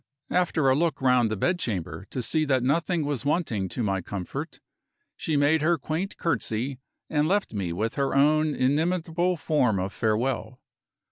[0.31, 4.59] After a look round the bedchamber to see that nothing was wanting to my comfort,
[5.15, 10.59] she made her quaint curtsey, and left me with her own inimitable form of farewell.